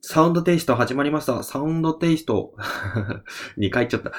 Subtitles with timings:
[0.00, 1.42] サウンドテイスト始まりました。
[1.42, 2.54] サウンドテイスト。
[3.58, 4.12] 2回ちょっと。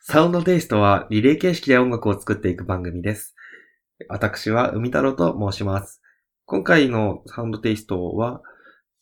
[0.00, 3.34] サウンドテイストはリレー形式で音楽を作っていく番組です。
[4.06, 6.00] 私は海太郎と申します。
[6.44, 8.42] 今回のサウンドテイストは、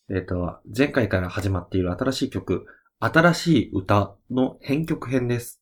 [0.08, 2.64] えっ、と、前回から始まっている新しい曲、
[2.98, 5.60] 新しい歌の編曲編です。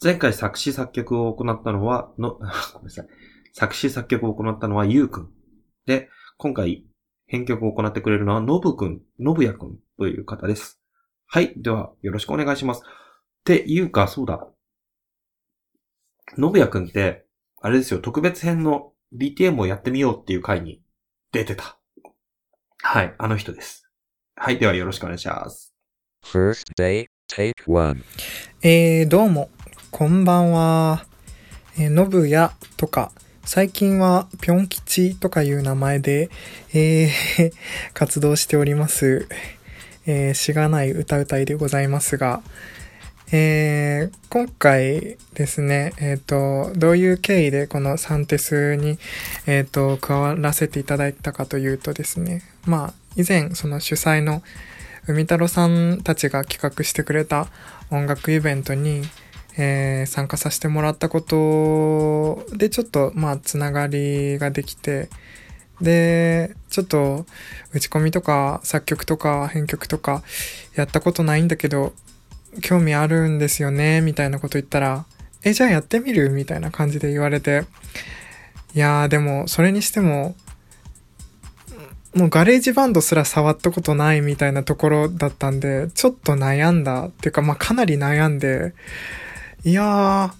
[0.00, 2.38] 前回作詞作曲を行ったのは、の、
[2.72, 3.08] ごめんなさい。
[3.52, 5.32] 作詞作曲を行ったのはゆうくん。
[5.86, 6.86] で、今回
[7.26, 10.80] 編曲を行ってくれるのは、のぶくん、のぶやくんという方です。
[11.26, 11.60] はい。
[11.60, 12.82] では、よろしくお願いします。
[12.84, 14.48] っていうか、そうだ。
[16.36, 17.26] のぶやくんって、
[17.62, 20.80] あれですよ、特別編の BTM をやってみようっていう回に
[21.30, 21.78] 出てた。
[22.82, 23.14] はい。
[23.18, 23.86] あの人です。
[24.34, 24.58] はい。
[24.58, 25.74] では、よろしくお願いします。
[26.24, 28.02] First day, take one.
[28.62, 29.50] えー、どうも、
[29.90, 31.04] こんばんは。
[31.78, 33.12] えー、のぶやとか、
[33.44, 36.30] 最近はぴょん吉とかいう名前で、
[36.72, 37.52] えー、
[37.92, 39.28] 活動しております。
[40.06, 42.40] えー、しがない歌うたいでございますが、
[43.32, 48.98] えー、今回ですね、えっ、と、どういう経緯でこのサンテスに、
[49.46, 54.42] えっ、と、加わらせていただいたかというとですね、まあ、以前その主催の
[55.06, 57.46] 海太郎さんたちが企画してくれた
[57.92, 59.02] 音楽イベントに、
[59.56, 65.10] えー参加させてもらったことでちょっとまあつながりができて
[65.80, 67.26] でちょっと
[67.72, 70.22] 打ち込みとか作曲とか編曲とか
[70.74, 71.92] やったことないんだけど
[72.62, 75.04] 興味あるんですよねみたいなこと言ったら
[75.42, 76.30] えじゃあやってみる？
[76.30, 77.64] みたいな感じで言われて
[78.74, 80.34] いやーでもそれにしても
[82.12, 87.06] もうガレージバンドすら触ったことないみたいなところだったんで、ちょっと悩んだ。
[87.06, 88.74] っていうか、まあ、かなり悩んで、
[89.62, 90.32] いやー、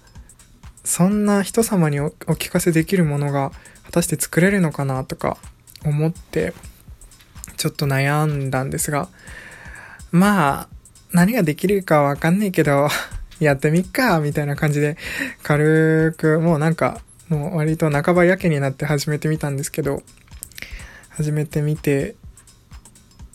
[0.82, 3.52] そんな人様におお聞かせできるものが
[3.84, 5.36] 果たして作れるのかなとか
[5.84, 6.54] 思って、
[7.56, 9.08] ちょっと悩んだんですが、
[10.10, 10.68] まあ、
[11.12, 12.88] 何ができるかわかんないけど、
[13.40, 14.96] やってみっか、みたいな感じで、
[15.42, 20.02] 軽く、もうなんか、もう割と半ばやけになって始めてみたんですけど、
[21.10, 22.14] 始めてみて、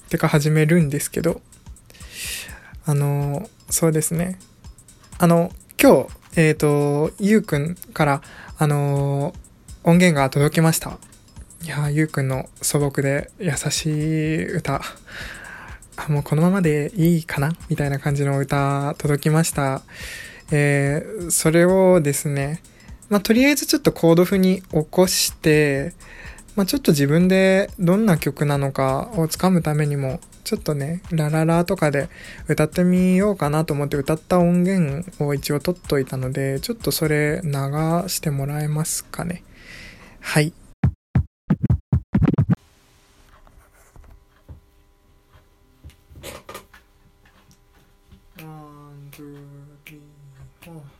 [0.10, 1.42] てか始めるんですけど、
[2.86, 4.40] あの、そうですね。
[5.18, 6.08] あの、今日、
[6.38, 8.22] えっ、と、ゆうくんから、
[8.58, 9.34] あの、
[9.84, 10.98] 音源が届きました。
[11.64, 14.82] いや、ゆうくんの素朴で優しい歌。
[15.98, 19.82] あ、もうこのままでいいかなみたいな感じの歌届きました。
[20.52, 22.62] えーそれをですね、
[23.10, 25.94] まあ、とりあえずちょっとコード譜に起こして、
[26.56, 32.08] まあ、ちょっと自分でどんな曲なのかをつかむためにも、ちょっとね、ラララとかで
[32.48, 37.50] 歌ってみようかなと思って歌った音源を一応取っといたので、ちょっとそれ流
[38.08, 39.44] してもらえますかね。
[40.22, 40.54] はい。
[50.68, 50.95] あ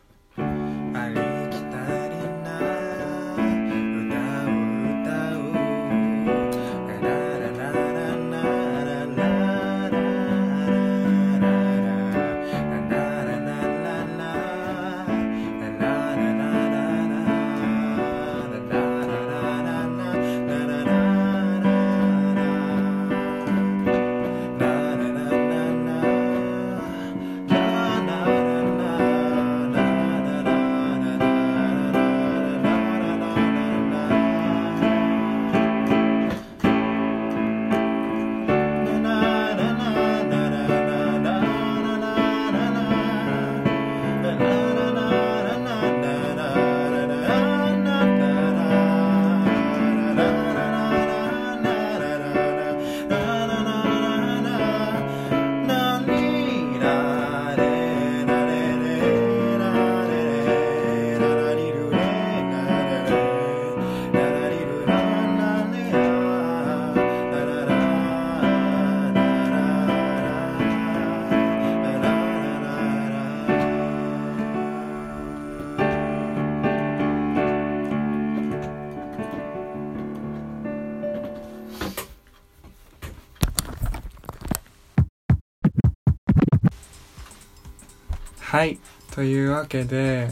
[88.56, 88.80] はい。
[89.12, 90.32] というわけで、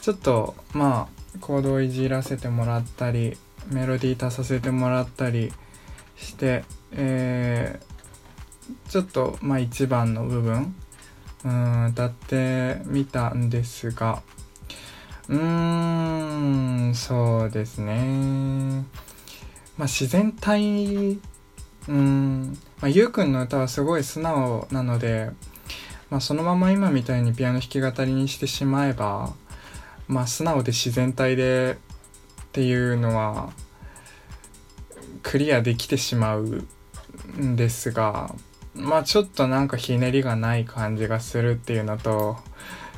[0.00, 3.36] ちょっと、まあ、コードをいじらせてもらったり、
[3.66, 5.52] メロディー足させてもらったり
[6.16, 7.88] して、えー
[8.88, 10.74] ちょっとまあ一番の部分
[11.44, 14.22] うん歌ってみたんですが
[15.28, 18.84] うーんそうですね
[19.76, 21.18] まあ自然体
[21.88, 25.30] うんまあゆうくんの歌はすごい素直なので
[26.10, 29.34] まあそのまま今みたいにピアノ弾き語りにしてしまえば
[30.06, 31.78] まあ素直で自然体で
[32.42, 33.50] っていうのは
[35.22, 36.64] クリアできてしまう
[37.40, 38.34] んですが
[38.74, 42.36] まあちょっとなんかひねりがない感じがするっていうのと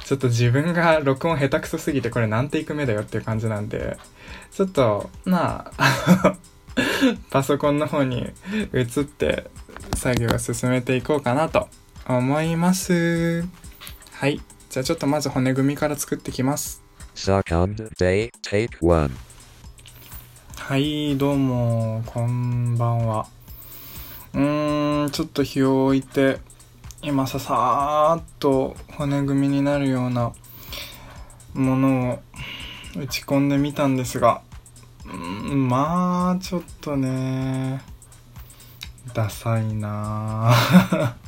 [0.04, 3.98] ちょっと自分が 録音下手くそすぎてこれ何テイク目だよっていう感じなんで
[4.52, 6.36] ちょっとまあ
[7.30, 8.32] パソコンの方に
[8.72, 9.50] 移って
[9.96, 11.68] 作業を進めていこうかなと
[12.16, 13.44] 思います
[14.12, 16.82] はいじゃあちょっとまず骨組みから作ってきます
[17.14, 19.10] Second day, take one.
[20.56, 23.26] はい、どうも、こんばんは。
[24.32, 26.38] うーん、ちょっと日を置いて、
[27.02, 30.32] 今ささーっと骨組みになるような
[31.52, 32.18] ものを
[32.98, 34.40] 打ち込んでみたんですが、
[35.04, 37.82] うーんまあ、ちょっとね、
[39.12, 41.19] ダサいなー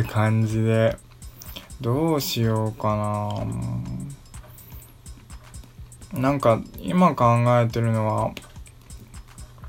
[0.00, 0.98] って感じで、
[1.80, 2.96] どうしようか
[6.12, 6.20] な。
[6.20, 7.24] なんか今考
[7.60, 8.32] えてるのは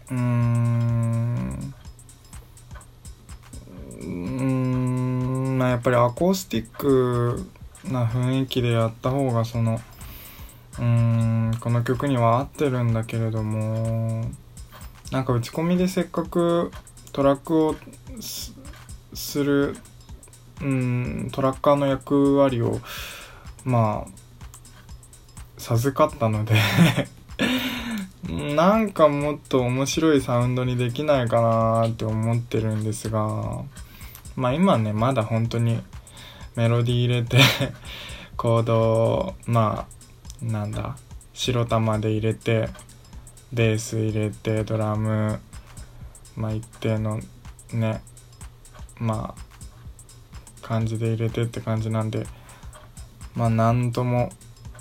[0.09, 1.73] うーん。
[3.99, 5.57] うーん。
[5.59, 7.47] まあやっぱりアコースティック
[7.85, 9.79] な雰囲気でやった方がその
[10.79, 11.57] うーん。
[11.59, 14.25] この曲には合ってるんだけれども
[15.11, 16.71] なんか打ち込みでせっかく
[17.11, 17.75] トラックを
[18.19, 18.55] す
[19.13, 19.75] する
[20.61, 22.79] うんトラッカーの役割を
[23.63, 24.11] まあ
[25.57, 26.55] 授かったので
[28.55, 33.63] なんかもっと面白いサウンドにできないかなって思ってるんですが
[34.35, 35.81] まあ今ねまだ本当に
[36.55, 37.39] メロディー入れて
[38.37, 39.87] コードをま
[40.41, 40.97] あなんだ
[41.33, 42.69] 白玉で入れて
[43.51, 45.39] ベース入れてドラム
[46.35, 47.19] まあ一定の
[47.73, 48.01] ね
[48.99, 49.44] まあ
[50.65, 52.25] 感じで入れてって感じなんで
[53.35, 54.31] まあなんとも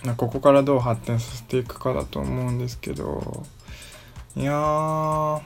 [0.02, 3.44] なここからどう発展させていくかだと思うんですけど
[4.34, 5.40] いやー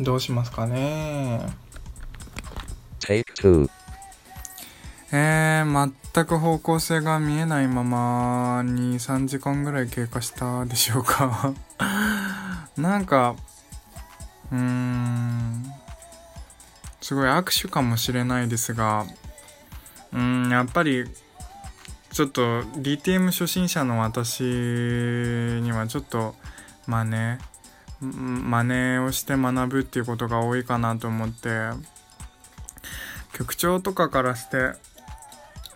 [0.00, 1.40] どうしますかね.
[5.12, 11.54] えー、全く方向性が見えないままに3時間ぐらい経過したでしょうか
[12.76, 13.36] なんか
[14.52, 15.72] うーん
[17.06, 19.06] すごい握手かもしれないですが
[20.12, 21.04] うんやっぱり
[22.10, 26.34] ちょっと DTM 初心者の私にはちょっと
[26.88, 27.38] まあね
[28.04, 31.70] ん真似をして学ぶっていうことが多いかなと思って
[33.34, 34.76] 曲調とかからしてう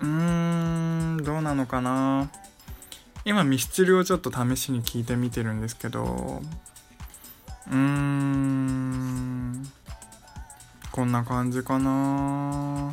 [0.01, 2.29] ーんどうなのかな。
[3.25, 6.43] 今ミスチルをちょっと試しに聞いてみてるんですけど
[7.71, 9.71] うーん。
[10.93, 12.93] こんな感じかな。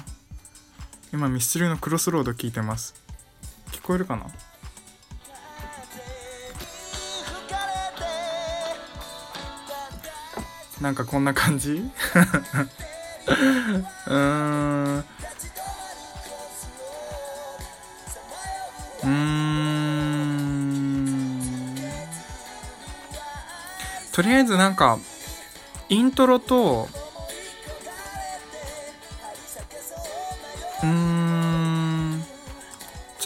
[1.11, 2.93] 今ミスチルのクロスロード聞いてます。
[3.71, 4.27] 聞こえるかな？
[10.79, 11.71] なんかこんな感じ？
[14.07, 14.15] うー
[14.99, 15.03] ん。
[19.03, 19.35] うん。
[24.13, 24.99] とりあえずなんか
[25.89, 26.87] イントロと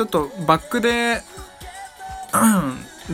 [0.01, 1.21] ちょっとバックで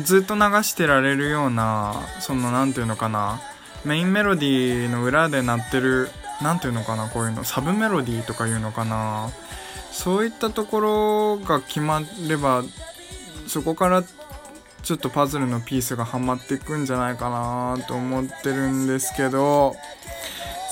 [0.02, 3.42] ずっと流してられるようなそのなんていうのかな。
[3.84, 6.10] メインメロディーの裏で鳴ってる
[6.42, 7.44] なんていうのかなこういうの。
[7.44, 9.32] サブメロディーとかいうのかな。
[9.92, 12.64] そういったところが決まれば
[13.48, 14.04] そこから
[14.84, 19.76] ちょっとパズルのピースがはまっていくんじゃないかなと思ってるんですけど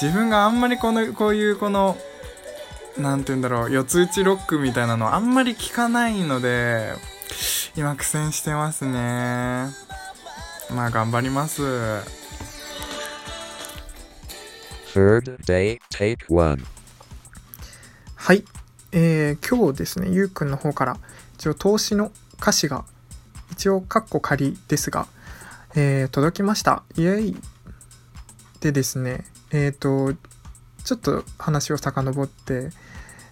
[0.02, 1.98] 自分があんまりこのこういうこの
[2.98, 6.94] なんて言うんだろう四つ打ちロックみたいなのあんまり聞かないので
[7.76, 9.68] 今苦戦してますね。
[10.74, 11.62] まあ頑張ります。
[14.94, 16.64] Third day, take one.
[18.16, 18.46] はい、
[18.94, 20.98] えー、今日ですねゆうくんの方から
[21.38, 22.86] 一応投資の歌詞が
[23.52, 25.08] 一応カッコ仮ですが、
[25.76, 26.84] えー届きました。
[26.96, 27.36] イエイ。
[28.62, 30.14] でですねえっ、と
[30.86, 32.70] ちょっと話を遡って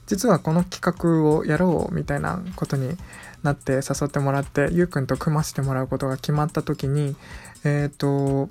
[0.08, 2.98] 実はこの企画をやろうみたいなことに
[3.44, 7.16] なって誘ってもらってゆうくんと組ませてもらうことが決まった時に
[7.64, 8.50] えっ、と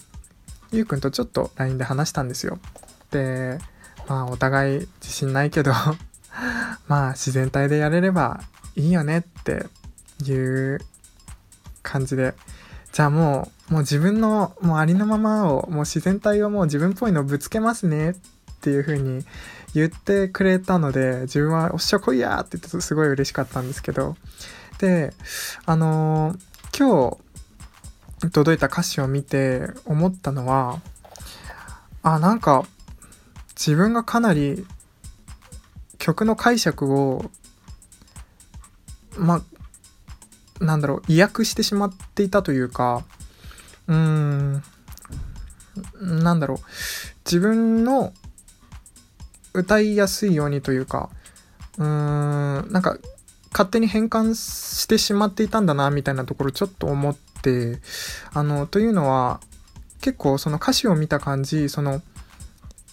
[0.70, 2.58] ゆうくんとちょっと LINE で話したんですよ。
[3.10, 3.58] で
[4.08, 5.72] まあお互い自信ないけど
[6.88, 8.40] まあ自然体でやれれば
[8.76, 9.66] いいよねって
[10.24, 10.80] いう
[11.82, 12.34] 感じで。
[12.92, 18.14] じゃあもうもう自分のもうありのままをもう自然体をもう自分っぽいのぶつけますねっ
[18.62, 19.24] ていう風に
[19.74, 24.16] 言ってくれたので自分は「おっしゃ来いや!」って言ってすごい嬉しかったんですけど
[24.78, 25.12] で
[25.66, 26.38] あのー
[26.74, 27.18] 今
[28.22, 30.80] 日届いた歌詞を見て思ったのは
[32.02, 32.64] あなんか
[33.50, 34.66] 自分がかなり
[35.98, 37.30] 曲の解釈を
[39.18, 39.42] ま
[40.60, 43.04] あなんだろう意訳してしまっていたというか
[43.88, 44.62] うーん
[46.00, 46.58] なんだろう
[47.24, 48.12] 自分の
[49.54, 51.10] 歌いやすいようにというか
[51.78, 52.98] うーんなんか
[53.52, 57.78] 勝手に変換してしまっていたんだなみたいなところちょっと思って
[58.32, 59.40] あのというのは
[60.00, 62.00] 結構その歌詞を見た感じその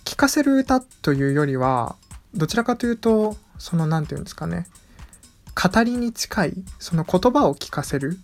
[0.04, 1.96] 聴かせる歌というよりは
[2.36, 4.68] どちらかというとその何て言うんですかね
[5.56, 8.18] 語りに近いその言葉を聞かせる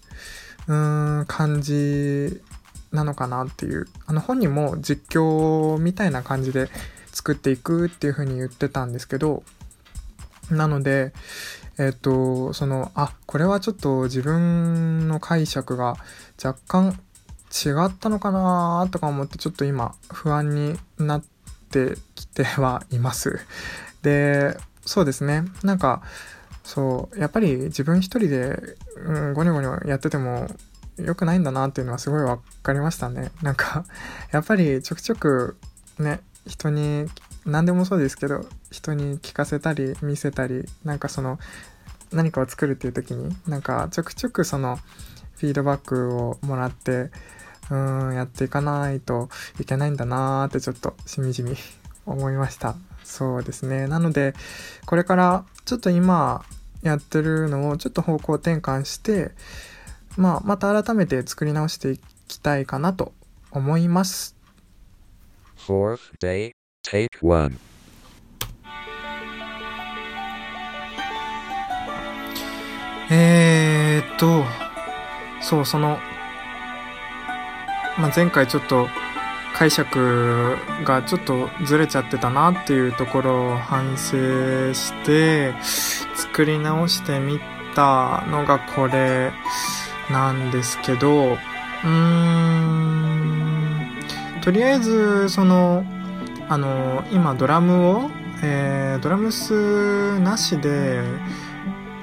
[0.67, 2.41] うーん感じ
[2.91, 6.69] なのかなっていうあの本人も実況みたいな感じで
[7.25, 9.41] 作っていくっていう風に言ってたんですけど
[10.51, 11.11] なので
[11.79, 15.97] えっ、とそのあこれはちょっと自分の解釈が
[16.41, 16.99] 若干
[17.51, 21.23] 違ったのかなとか思ってちょっと今不安になっ
[21.71, 23.39] てきてはいます。
[24.03, 24.55] で
[24.85, 25.43] そうですね。
[25.63, 26.01] なんか
[26.63, 28.57] そうやっぱり自分一人で、
[29.05, 30.47] うん、ゴニョゴニョやってても
[30.97, 33.31] 良くないんだなっていうのはすごい分かりましたね。
[33.41, 33.83] なんか
[34.31, 35.57] やっぱりちょくちょく
[35.99, 37.07] ね人に
[37.45, 41.39] 何でもそうですけど人に聞かせたり見せたりなんかその
[42.11, 44.77] 何かを作るっていう時になんかちょくちょくその
[45.37, 47.11] フィードバックをもらって
[47.69, 51.55] うんやっていかないといけないんだなーってちょっとしみじみ
[52.05, 52.75] 思いました。
[53.03, 53.87] そうですね。
[53.87, 54.33] なので
[54.85, 56.43] これからちょっと今
[56.83, 59.31] やってるのをちょっと方向転換して
[60.17, 63.13] まあまた改めて作り直していきたいかなと
[63.51, 64.34] 思います。
[65.57, 66.51] Fourth day,
[66.83, 67.57] take one.
[73.11, 74.43] えーっと、
[75.41, 75.97] そう、その、
[77.97, 78.87] まあ、前回ちょっと
[79.55, 85.53] 解釈がちょっとずれちゃってたなっていうところを反省して
[86.13, 87.39] 作り直してみ
[87.73, 89.31] たのがこれ
[90.11, 93.54] なんですけど、うーん、
[94.45, 95.83] とりあえず、その、
[96.49, 98.11] あの、今ドラムを、
[98.43, 101.01] えー、ドラムスなしで、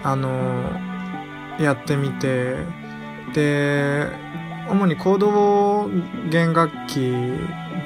[0.03, 0.69] あの、
[1.61, 2.57] やってみて、
[3.33, 4.09] で、
[4.69, 5.89] 主にコードを
[6.31, 7.13] 弦楽器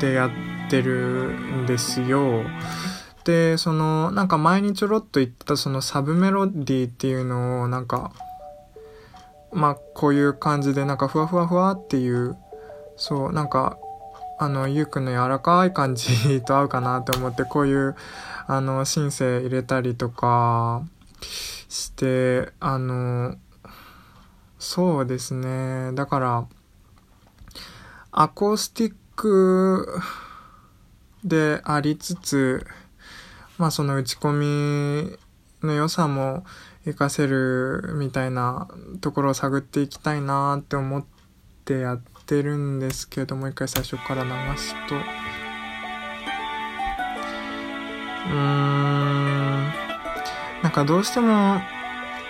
[0.01, 1.33] でやってる
[1.63, 2.41] んですよ。
[3.25, 8.11] で、その、なんか前にちょろっと言ったそのサブメロディーっていうのをなんか、
[9.53, 12.39] まあこういう感じでなんかふわふわふわっていう、
[12.97, 13.77] そう、なんか、
[14.39, 17.97] あの、ゆうくんの柔らかい感じと合うかなと思って、こういう、
[18.47, 20.85] あの、シンセ入れたりとか
[21.69, 23.37] して、あの、
[24.59, 25.93] そうですね。
[25.95, 26.47] だから、
[28.13, 30.01] アコースティック
[31.25, 32.67] でありつつ、
[33.59, 34.33] まあその打ち込
[35.13, 35.19] み
[35.67, 36.45] の良さも
[36.85, 38.69] 活かせるみたいな
[39.01, 41.05] ところを探っていきたいなって思っ
[41.65, 44.95] てやってるんですけどもう一回最初から流すと。
[44.95, 48.77] うーん。
[50.63, 51.61] なんかどうしても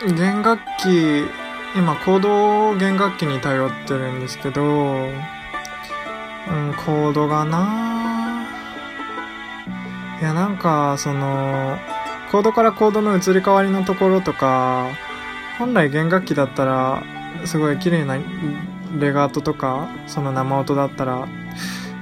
[0.03, 1.25] 弦楽器
[1.75, 5.11] 今コードを弦楽器に頼ってるんですけど、うん、
[6.85, 8.47] コードがな。
[10.21, 11.77] いやなんかその
[12.31, 14.91] コードからコードの移り変わりのところとか
[15.59, 17.03] 本来弦楽器だったら
[17.45, 18.17] すごい綺麗な
[18.99, 21.29] レガートとかその生音だったら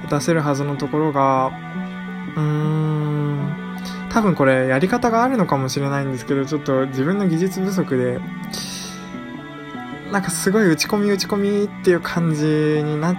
[0.09, 1.51] 出せるはずのところが
[2.35, 3.55] うーん
[4.09, 8.19] 多分これやり方があるのかもしれないんですけどちょっと自分の技術不足で
[10.11, 13.15] なんかすごい打ち込み打ち込みっていう感じになっ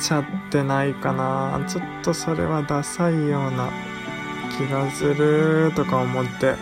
[0.00, 1.64] ちゃってないかな。
[1.66, 3.70] ちょっとそれはダサいような
[4.56, 6.54] 気がするとか思って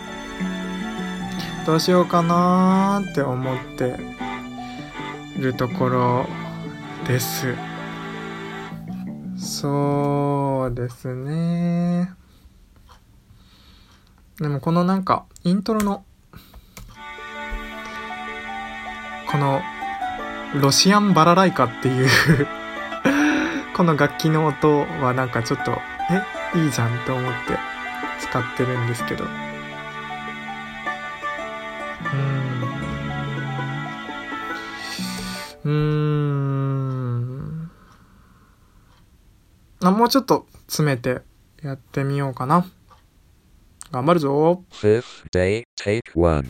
[1.65, 4.20] どうしようかなーって思って。
[5.41, 6.25] るところ
[7.07, 7.55] です
[9.35, 12.11] そうですね
[14.41, 16.03] でもこのなんか、イントロの、
[19.31, 19.61] この、
[20.55, 22.07] ロシアンバラライカっていう
[23.77, 25.77] この楽器の音はなんかちょっと、
[26.53, 27.59] え、いいじゃんと思って
[28.19, 29.50] 使ってるんですけど。
[35.63, 37.71] うーん。
[39.83, 41.21] あ、もうちょっと詰めて
[41.61, 42.65] やってみようかな。
[43.91, 44.63] 頑張るぞ。
[44.71, 46.49] Fifth day, take one.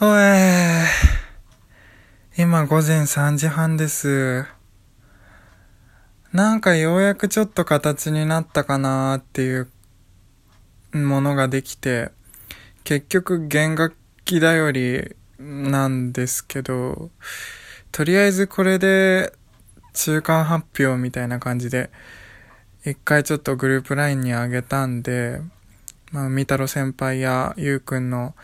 [0.00, 0.84] おえ
[2.38, 4.46] 今午前3時半です。
[6.32, 9.68] なんかようやくちょっと形になったかなーっていう
[10.94, 12.10] ものができて、
[12.84, 17.10] 結局弦楽器だよりなんですけど、
[17.92, 19.34] とりあえずこれで
[19.92, 21.90] 中間発表みたいな感じで、
[22.86, 25.42] 一回ちょっとグループラインに上げたんで、
[26.10, 28.34] まあ、み太郎先輩やゆうくんの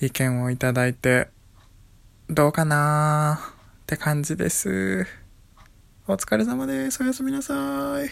[0.00, 1.28] 意見をいただいて、
[2.28, 3.54] どうかなーっ
[3.86, 5.06] て感じです。
[6.06, 7.02] お疲れ様です。
[7.02, 7.56] おやすみなさい。
[7.56, 8.10] はい。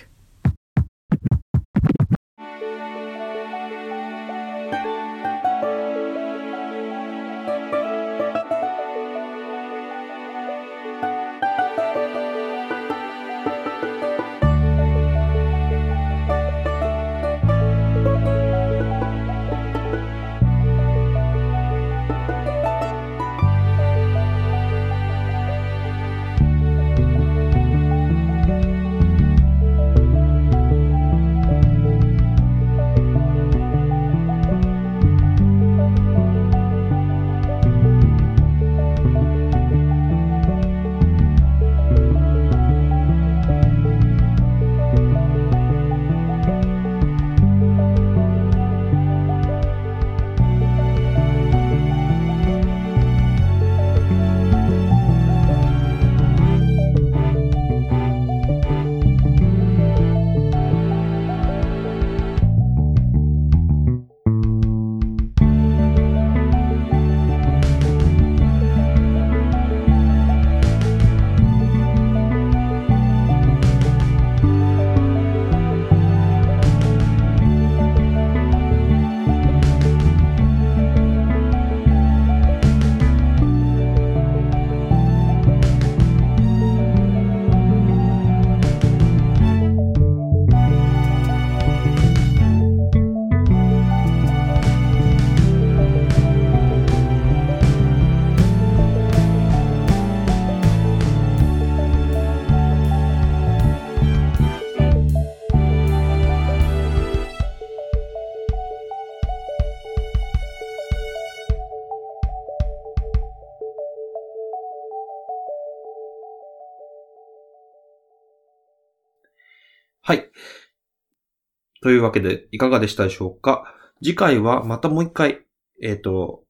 [121.81, 123.75] というわけで、いかがでしたでしょうか？
[124.03, 125.41] 次回はまたもう一回、
[125.83, 126.45] えっ、と、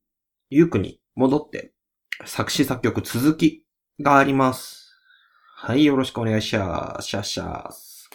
[0.50, 1.72] ゆうくに戻って、
[2.24, 3.64] 作詞作曲続き
[4.00, 4.94] があります。
[5.54, 7.08] はい、よろしくお願いします。
[7.08, 8.10] シャッシャース。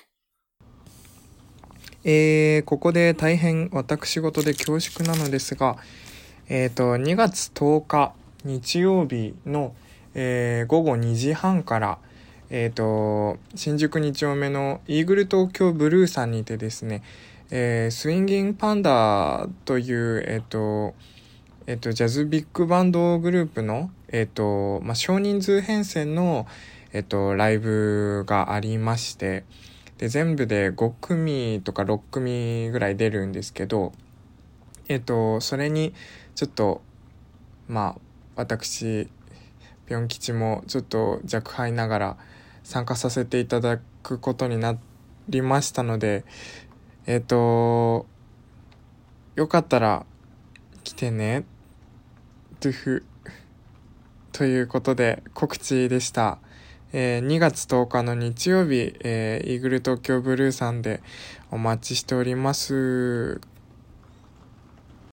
[2.04, 5.78] えー、ここで大変私事で恐縮なのですが、
[6.50, 9.76] えっ、と、2月10日日曜日の、
[10.16, 12.00] えー午後2時半から、
[12.56, 17.02] えっ、と、新宿2丁目のイーグル東京ブルーさんにてですね、
[17.50, 20.94] えースインギングパンダという、えっ、と、
[21.66, 26.46] えっ、と、ジャズビッグバンドグループの、えっ、と、まあ、少人数編成の、
[26.92, 29.46] えっ、と、ライブがありまして、
[29.98, 33.94] で、全部で5組とか6組ぐらい出るんですけど、
[34.90, 35.96] えっと、それに、
[36.36, 36.84] ちょっと、
[37.68, 38.02] まあ、
[38.36, 39.10] 私、
[39.88, 42.18] ぴょん吉もちょっと若輩ながら
[42.64, 44.78] 参加させていただくことにな
[45.30, 46.26] りましたので、
[47.06, 48.06] えっと、
[49.36, 50.06] よかったら
[50.84, 51.46] 来てね、
[52.60, 53.06] ドゥフ。
[54.32, 56.40] ということで告知でした。
[56.92, 61.02] えー2月10日の日曜日、えーイーグル東京ブルーさんで
[61.52, 63.53] お待ちしております。